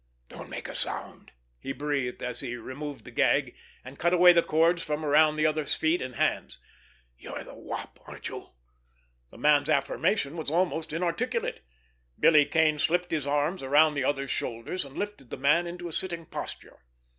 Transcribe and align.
"Don't 0.29 0.49
make 0.49 0.67
a 0.67 0.73
sound!" 0.75 1.31
he 1.59 1.73
breathed, 1.73 2.23
as 2.23 2.39
he 2.39 2.55
removed 2.55 3.05
the 3.05 3.11
gag, 3.11 3.53
and 3.85 3.99
cut 3.99 4.15
away 4.15 4.33
the 4.33 4.41
cords 4.41 4.81
from 4.81 5.05
around 5.05 5.35
the 5.35 5.45
other's 5.45 5.75
feet 5.75 6.01
and 6.01 6.15
hands. 6.15 6.57
"You're 7.19 7.43
the 7.43 7.53
Wop, 7.53 7.99
aren't 8.07 8.27
you?" 8.27 8.49
The 9.29 9.37
man's 9.37 9.69
affirmation 9.69 10.37
was 10.37 10.49
almost 10.49 10.91
inarticulate. 10.91 11.59
Billy 12.19 12.45
Kane 12.47 12.79
slipped 12.79 13.11
his 13.11 13.27
arm 13.27 13.59
around 13.63 13.93
the 13.93 14.03
other's 14.03 14.31
shoulders 14.31 14.85
and 14.85 14.97
lifted 14.97 15.29
the 15.29 15.37
man 15.37 15.67
into 15.67 15.87
a 15.87 15.93
sitting 15.93 16.25
posture. 16.25 16.79